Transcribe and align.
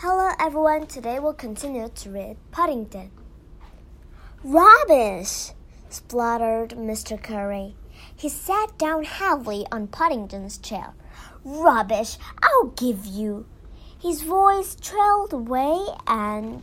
Hello 0.00 0.30
everyone, 0.38 0.86
today 0.86 1.18
we'll 1.18 1.32
continue 1.32 1.88
to 1.88 2.10
read 2.10 2.36
Paddington. 2.52 3.10
Rubbish! 4.44 5.52
spluttered 5.88 6.72
Mr. 6.72 7.20
Curry. 7.20 7.76
He 8.14 8.28
sat 8.28 8.76
down 8.76 9.04
heavily 9.04 9.64
on 9.72 9.86
Paddington's 9.86 10.58
chair. 10.58 10.92
Rubbish! 11.44 12.18
I'll 12.42 12.66
give 12.76 13.06
you! 13.06 13.46
His 13.98 14.20
voice 14.20 14.76
trailed 14.78 15.32
away 15.32 15.86
and 16.06 16.62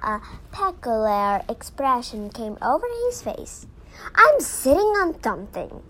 a 0.00 0.20
peculiar 0.52 1.42
expression 1.48 2.30
came 2.30 2.58
over 2.62 2.86
his 3.06 3.20
face. 3.20 3.66
I'm 4.14 4.38
sitting 4.38 4.94
on 5.02 5.20
something, 5.20 5.82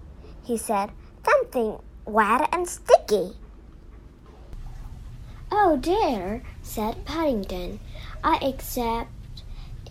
he 0.43 0.57
said. 0.57 0.93
Something 1.23 1.81
wet 2.07 2.49
and 2.51 2.67
sticky. 2.67 3.33
Oh 5.71 5.77
dear, 5.77 6.43
said 6.63 7.05
Paddington. 7.05 7.79
I 8.25 8.37
accept 8.37 9.11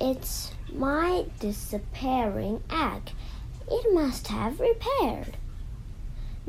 it's 0.02 0.52
my 0.74 1.26
disappearing 1.40 2.64
egg. 2.68 3.12
It 3.70 3.94
must 3.94 4.30
have 4.30 4.60
repaired. 4.60 5.38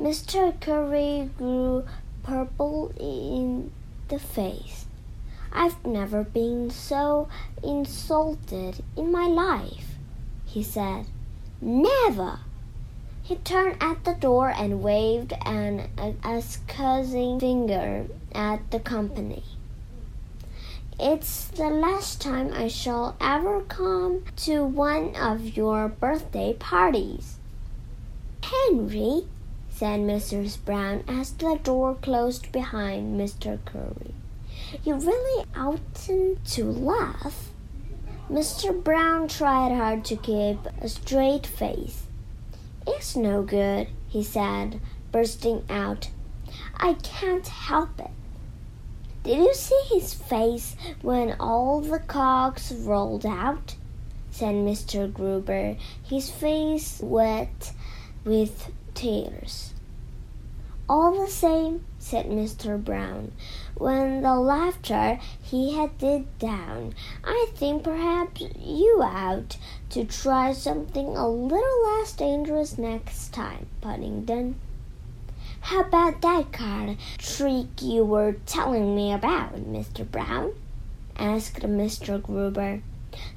Mr. 0.01 0.59
Curry 0.59 1.29
grew 1.37 1.85
purple 2.23 2.91
in 2.99 3.71
the 4.09 4.19
face. 4.19 4.87
I've 5.53 5.85
never 5.85 6.25
been 6.25 6.71
so 6.71 7.29
insulted 7.63 8.83
in 8.97 9.13
my 9.13 9.27
life, 9.27 9.99
he 10.47 10.63
said. 10.63 11.05
Never! 11.61 12.39
He 13.29 13.37
turned 13.37 13.77
at 13.83 14.05
the 14.07 14.15
door 14.15 14.49
and 14.49 14.83
waved 14.83 15.35
an 15.45 15.91
accusing 16.25 17.39
finger 17.39 18.07
at 18.35 18.71
the 18.71 18.81
company. 18.81 19.43
It's 20.99 21.49
the 21.49 21.69
last 21.69 22.23
time 22.23 22.55
I 22.55 22.69
shall 22.69 23.19
ever 23.21 23.61
come 23.65 24.25
to 24.37 24.65
one 24.65 25.15
of 25.15 25.59
your 25.59 25.89
birthday 25.89 26.55
parties. 26.55 27.37
Henry, 28.43 29.27
said 29.69 30.01
Mrs. 30.01 30.65
Brown 30.65 31.05
as 31.07 31.33
the 31.33 31.61
door 31.63 31.97
closed 31.97 32.51
behind 32.51 33.21
Mr. 33.21 33.63
Curry. 33.67 34.15
You 34.85 34.95
really 34.95 35.45
oughtn't 35.55 36.47
to 36.53 36.65
laugh. 36.65 37.51
Mr. 38.31 38.73
Brown 38.83 39.29
tried 39.29 39.77
hard 39.77 40.07
to 40.07 40.17
keep 40.17 40.65
a 40.81 40.89
straight 40.89 41.47
face. 41.47 42.08
It's 42.91 43.15
no 43.15 43.43
good, 43.43 43.89
he 44.09 44.23
said, 44.23 44.81
bursting 45.13 45.63
out. 45.69 46.09
I 46.75 46.95
can't 46.95 47.47
help 47.47 48.01
it. 48.01 48.11
Did 49.25 49.39
you 49.41 49.53
see 49.53 49.81
his 49.91 50.15
face 50.15 50.75
when 51.03 51.37
all 51.39 51.83
the 51.83 51.99
cogs 51.99 52.73
rolled 52.73 53.27
out? 53.27 53.77
said 54.31 54.55
Mr. 54.55 55.13
Gruber, 55.13 55.77
his 56.03 56.31
face 56.31 57.01
wet 57.03 57.73
with 58.25 58.73
tears. 58.95 59.75
All 60.91 61.13
the 61.13 61.31
same, 61.31 61.85
said 61.99 62.31
Mr. 62.31 62.83
Brown, 62.83 63.33
when 63.75 64.23
the 64.23 64.35
laughter 64.37 65.21
he 65.43 65.75
had 65.75 65.99
died 65.99 66.39
down, 66.39 66.95
I 67.23 67.49
think 67.55 67.85
perhaps 67.85 68.41
you 68.59 69.03
ought 69.03 69.59
to 69.91 70.05
try 70.05 70.55
something 70.55 71.15
a 71.15 71.29
little 71.29 71.83
less 71.85 72.13
dangerous 72.13 72.79
next 72.79 73.35
time, 73.35 73.67
Paddington. 73.83 74.57
How 75.61 75.81
about 75.81 76.23
that 76.23 76.53
card 76.53 76.97
trick 77.19 77.83
you 77.83 78.07
were 78.07 78.37
telling 78.47 78.97
me 78.97 79.13
about, 79.13 79.57
Mr. 79.57 80.11
Brown? 80.11 80.55
asked 81.19 81.61
Mr. 81.61 82.23
Gruber. 82.23 82.81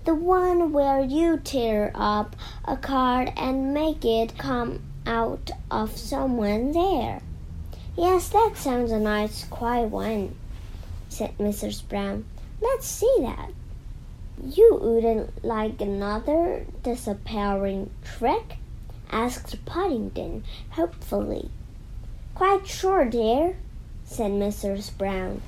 The 0.05 0.15
one 0.15 0.71
where 0.71 1.01
you 1.01 1.37
tear 1.37 1.91
up 1.95 2.37
a 2.63 2.77
card 2.77 3.33
and 3.35 3.73
make 3.73 4.05
it 4.05 4.37
come 4.37 4.83
out 5.05 5.51
of 5.69 5.97
someone 5.97 6.71
there. 6.71 7.21
Yes, 7.97 8.29
that 8.29 8.53
sounds 8.55 8.89
a 8.93 8.99
nice, 8.99 9.43
quiet 9.43 9.89
one, 9.89 10.33
said 11.09 11.37
Mrs. 11.37 11.85
Brown. 11.89 12.23
Let's 12.61 12.87
see 12.87 13.13
that. 13.19 13.49
You 14.41 14.79
wouldn't 14.81 15.43
like 15.43 15.81
another 15.81 16.65
disappearing 16.83 17.89
trick? 18.01 18.55
asked 19.11 19.65
Paddington 19.65 20.45
hopefully. 20.71 21.51
Quite 22.33 22.65
sure, 22.65 23.03
dear, 23.03 23.57
said 24.05 24.31
Mrs. 24.31 24.97
Brown. 24.97 25.41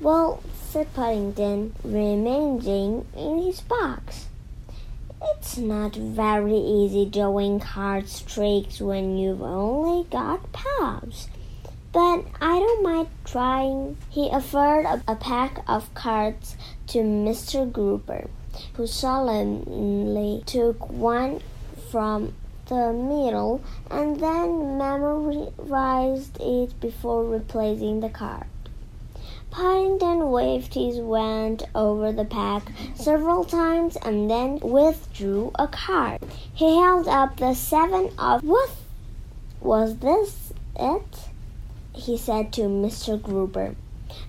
Well, 0.00 0.42
said 0.52 0.92
Paddington, 0.92 1.76
rummaging 1.84 3.06
in 3.16 3.42
his 3.42 3.60
box. 3.60 4.26
It's 5.22 5.56
not 5.56 5.94
very 5.94 6.56
easy 6.56 7.06
doing 7.06 7.60
card 7.60 8.06
tricks 8.26 8.80
when 8.80 9.16
you've 9.16 9.42
only 9.42 10.04
got 10.10 10.50
paws 10.52 11.28
but 11.92 12.24
I 12.40 12.58
don't 12.58 12.82
mind 12.82 13.08
trying. 13.24 13.96
He 14.08 14.30
offered 14.30 14.84
a, 14.84 15.02
a 15.08 15.16
pack 15.16 15.62
of 15.66 15.92
cards 15.94 16.56
to 16.88 16.98
Mr. 16.98 17.70
Gruber, 17.70 18.28
who 18.74 18.86
solemnly 18.86 20.42
took 20.46 20.88
one 20.88 21.40
from 21.90 22.34
the 22.66 22.92
middle 22.92 23.60
and 23.90 24.20
then 24.20 24.78
memorized 24.78 26.40
it 26.40 26.78
before 26.80 27.24
replacing 27.24 28.00
the 28.00 28.08
card. 28.08 28.46
Paddington 29.50 30.30
waved 30.30 30.74
his 30.74 30.98
wand 30.98 31.64
over 31.74 32.12
the 32.12 32.24
pack 32.24 32.70
several 32.94 33.44
times 33.44 33.96
and 33.96 34.30
then 34.30 34.60
withdrew 34.60 35.50
a 35.56 35.66
card. 35.66 36.20
He 36.54 36.76
held 36.76 37.08
up 37.08 37.36
the 37.36 37.54
seven 37.54 38.10
of 38.16 38.44
what 38.44 38.70
was 39.60 39.96
this 39.96 40.52
it? 40.78 41.29
He 42.00 42.16
said 42.16 42.52
to 42.54 42.62
Mr. 42.62 43.20
Gruber. 43.20 43.76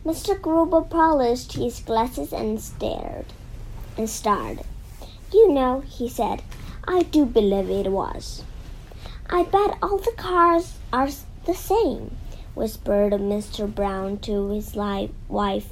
Mr. 0.06 0.40
Gruber 0.40 0.82
polished 0.82 1.54
his 1.54 1.80
glasses 1.80 2.32
and 2.32 2.62
stared 2.62 3.26
and 3.98 4.10
stared. 4.10 4.62
You 5.34 5.52
know, 5.52 5.82
he 5.82 6.10
said, 6.10 6.44
I 6.88 7.04
do 7.04 7.26
believe 7.26 7.70
it 7.70 7.92
was. 7.92 8.44
I 9.30 9.44
bet 9.44 9.78
all 9.82 9.98
the 9.98 10.12
cars 10.18 10.74
are 10.92 11.10
the 11.46 11.54
same, 11.54 12.18
whispered 12.54 13.14
Mr. 13.14 13.74
Brown 13.74 14.18
to 14.20 14.50
his 14.50 14.76
wife. 14.76 15.70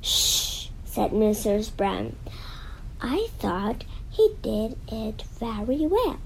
Shh, 0.00 0.68
said 0.84 1.10
Mrs. 1.10 1.76
Brown. 1.76 2.14
I 3.00 3.28
thought 3.38 3.84
he 4.10 4.30
did 4.42 4.76
it 4.88 5.22
very 5.40 5.86
well. 5.86 6.18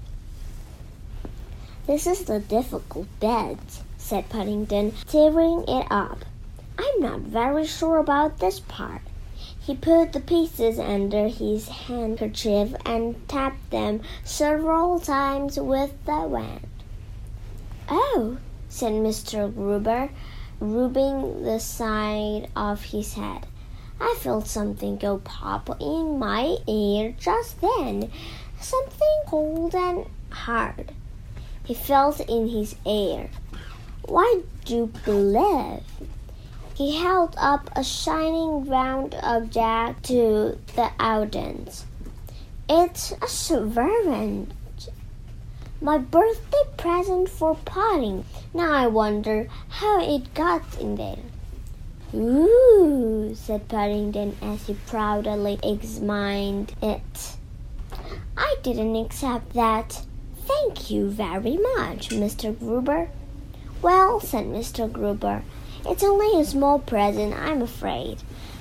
This 1.87 2.05
is 2.05 2.25
the 2.25 2.39
difficult 2.39 3.07
bit, 3.19 3.57
said 4.09 4.27
Paddington, 4.27 4.91
tearing 5.07 5.63
it 5.67 5.85
up. 5.91 6.25
I'm 6.79 6.99
not 6.99 7.19
very 7.19 7.67
sure 7.67 7.97
about 7.97 8.39
this 8.39 8.59
part. 8.59 9.01
He 9.59 9.75
put 9.75 10.13
the 10.13 10.19
pieces 10.19 10.79
under 10.79 11.27
his 11.27 11.67
handkerchief 11.67 12.73
and 12.87 13.15
tapped 13.27 13.69
them 13.69 14.01
several 14.23 14.99
times 14.99 15.59
with 15.59 15.93
the 16.05 16.21
wand. 16.21 16.65
Oh, 17.87 18.37
said 18.67 18.93
Mr. 18.93 19.53
Gruber, 19.53 20.09
rubbing 20.59 21.43
the 21.43 21.59
side 21.59 22.49
of 22.55 22.85
his 22.85 23.13
head. 23.13 23.45
I 24.01 24.15
felt 24.17 24.47
something 24.47 24.97
go 24.97 25.19
pop 25.19 25.69
in 25.79 26.17
my 26.17 26.57
ear 26.67 27.13
just 27.19 27.61
then, 27.61 28.09
something 28.59 29.21
cold 29.27 29.75
and 29.75 30.07
hard. 30.31 30.93
He 31.63 31.75
felt 31.75 32.19
in 32.21 32.47
his 32.47 32.75
ear. 32.87 33.29
Why 34.09 34.41
do 34.65 34.75
you 34.75 34.85
believe? 35.05 35.83
He 36.73 36.97
held 36.97 37.35
up 37.37 37.69
a 37.75 37.83
shining 37.83 38.65
round 38.65 39.13
object 39.21 40.05
to 40.05 40.57
the 40.75 40.89
audience. 40.99 41.85
It's 42.67 43.11
a 43.21 43.27
sovereign. 43.27 44.51
My 45.79 45.99
birthday 45.99 46.63
present 46.75 47.29
for 47.29 47.53
potting. 47.65 48.25
Now 48.51 48.73
I 48.73 48.87
wonder 48.87 49.47
how 49.67 50.01
it 50.01 50.33
got 50.33 50.63
in 50.81 50.95
there. 50.95 51.23
Ooh, 52.15 53.35
said 53.35 53.67
Paddington 53.67 54.35
as 54.41 54.65
he 54.65 54.73
proudly 54.87 55.59
examined 55.61 56.73
it. 56.81 57.35
I 58.35 58.55
didn't 58.63 58.95
accept 58.95 59.53
that. 59.53 60.01
Thank 60.47 60.89
you 60.89 61.11
very 61.11 61.57
much, 61.57 62.09
Mr. 62.09 62.57
Gruber. 62.57 63.11
Well, 63.81 64.19
said 64.19 64.43
Mr. 64.43 64.91
Gruber, 64.91 65.41
it's 65.85 66.03
only 66.03 66.41
a 66.41 66.43
small 66.43 66.79
present, 66.79 67.33
I'm 67.33 67.61
afraid, 67.61 68.17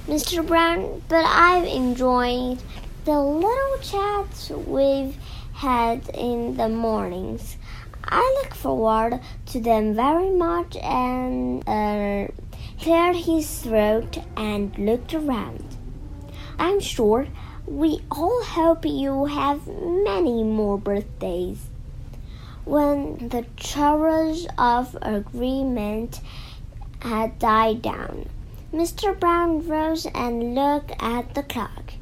Mr. 0.06 0.46
Brown, 0.46 1.02
but 1.08 1.24
I've 1.24 1.64
enjoyed 1.64 2.62
the 3.04 3.20
little 3.20 3.78
chats 3.82 4.50
we've 4.50 5.16
had 5.54 6.08
in 6.14 6.56
the 6.56 6.68
mornings. 6.68 7.56
I 8.04 8.40
look 8.40 8.54
forward 8.54 9.20
to 9.46 9.60
them 9.60 9.96
very 9.96 10.30
much, 10.30 10.76
and 10.76 11.68
uh, 11.68 12.28
cleared 12.80 13.16
his 13.16 13.62
throat, 13.62 14.18
and 14.36 14.78
looked 14.78 15.14
around. 15.14 15.64
I'm 16.60 16.78
sure 16.78 17.26
we 17.66 18.02
all 18.08 18.44
hope 18.44 18.84
you 18.84 19.24
have 19.24 19.66
many 19.66 20.44
more 20.44 20.78
birthdays. 20.78 21.67
When 22.68 23.30
the 23.30 23.46
chorus 23.58 24.46
of 24.58 24.94
agreement 25.00 26.20
had 27.00 27.38
died 27.38 27.80
down, 27.80 28.28
Mr. 28.74 29.18
Brown 29.18 29.66
rose 29.66 30.04
and 30.14 30.54
looked 30.54 30.92
at 31.00 31.34
the 31.34 31.44
clock. 31.44 31.94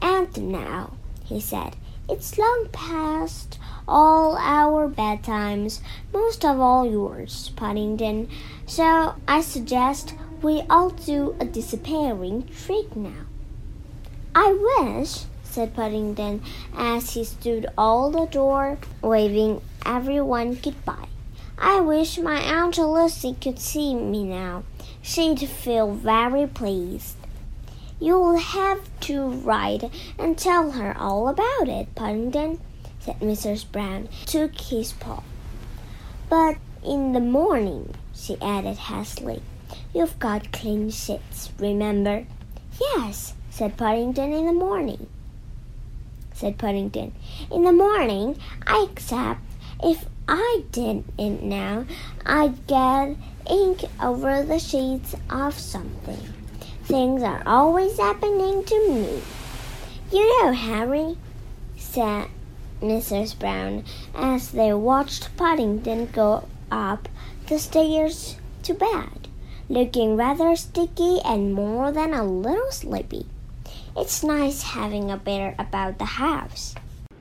And 0.00 0.50
now, 0.50 0.94
he 1.22 1.40
said, 1.40 1.76
it's 2.08 2.38
long 2.38 2.68
past 2.72 3.58
all 3.86 4.38
our 4.38 4.88
bedtimes, 4.88 5.82
most 6.10 6.42
of 6.42 6.58
all 6.58 6.90
yours, 6.90 7.50
Paddington. 7.54 8.30
So 8.64 9.16
I 9.28 9.42
suggest 9.42 10.14
we 10.40 10.62
all 10.70 10.88
do 10.88 11.36
a 11.38 11.44
disappearing 11.44 12.48
trick 12.48 12.96
now. 12.96 13.26
I 14.34 14.54
wish, 14.54 15.26
said 15.52 15.76
Paddington 15.76 16.42
as 16.74 17.10
he 17.10 17.24
stood 17.24 17.66
all 17.76 18.10
the 18.10 18.24
door, 18.24 18.78
waving 19.02 19.60
everyone 19.84 20.54
goodbye. 20.54 21.08
I 21.58 21.80
wish 21.80 22.18
my 22.18 22.38
Aunt 22.38 22.78
Lucy 22.78 23.36
could 23.38 23.58
see 23.58 23.94
me 23.94 24.24
now. 24.24 24.64
She'd 25.02 25.40
feel 25.40 25.92
very 25.92 26.46
pleased. 26.46 27.16
You'll 28.00 28.38
have 28.38 28.80
to 29.00 29.28
write 29.28 29.90
and 30.18 30.38
tell 30.38 30.70
her 30.70 30.96
all 30.96 31.28
about 31.28 31.68
it, 31.68 31.94
Paddington, 31.94 32.58
said 32.98 33.20
Mrs. 33.20 33.70
Brown, 33.70 34.08
took 34.24 34.58
his 34.58 34.92
paw. 34.94 35.22
But 36.30 36.56
in 36.82 37.12
the 37.12 37.20
morning, 37.20 37.94
she 38.14 38.40
added 38.40 38.78
hastily, 38.78 39.42
you've 39.94 40.18
got 40.18 40.50
clean 40.50 40.90
sheets, 40.90 41.52
remember? 41.58 42.24
Yes, 42.80 43.34
said 43.50 43.76
Paddington 43.76 44.32
in 44.32 44.46
the 44.46 44.52
morning. 44.52 45.08
Said 46.42 46.58
Paddington. 46.58 47.12
In 47.52 47.62
the 47.62 47.72
morning, 47.72 48.36
I 48.66 48.88
accept. 48.90 49.42
If 49.80 50.06
I 50.26 50.64
didn't 50.72 51.44
now, 51.44 51.86
I'd 52.26 52.66
get 52.66 53.14
ink 53.48 53.84
over 54.02 54.42
the 54.42 54.58
sheets 54.58 55.14
of 55.30 55.56
something. 55.56 56.18
Things 56.82 57.22
are 57.22 57.44
always 57.46 57.96
happening 57.96 58.64
to 58.64 58.88
me. 58.88 59.22
You 60.10 60.42
know, 60.42 60.50
Harry, 60.50 61.16
said 61.76 62.26
Mrs. 62.80 63.38
Brown 63.38 63.84
as 64.12 64.50
they 64.50 64.72
watched 64.72 65.36
Paddington 65.36 66.06
go 66.06 66.48
up 66.72 67.08
the 67.46 67.60
stairs 67.60 68.34
to 68.64 68.74
bed, 68.74 69.28
looking 69.68 70.16
rather 70.16 70.56
sticky 70.56 71.20
and 71.24 71.54
more 71.54 71.92
than 71.92 72.12
a 72.12 72.24
little 72.24 72.72
sleepy. 72.72 73.26
It's 73.94 74.22
nice 74.22 74.62
having 74.62 75.10
a 75.10 75.18
bear 75.18 75.54
about 75.58 75.98
the 75.98 76.06
house. 76.06 76.74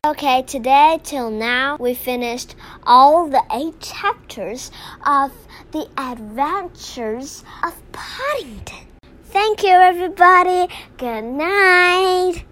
Okay, 0.06 0.42
today 0.44 1.00
till 1.04 1.30
now 1.30 1.76
we 1.78 1.94
finished 1.94 2.56
all 2.84 3.28
the 3.28 3.44
eight 3.54 3.80
chapters 3.82 4.72
of 5.06 5.32
the 5.72 5.88
adventures 5.98 7.44
of 7.62 7.74
Paddington. 7.92 8.88
Thank 9.26 9.64
you, 9.64 9.70
everybody. 9.70 10.74
Good 10.98 11.24
night. 11.24 12.46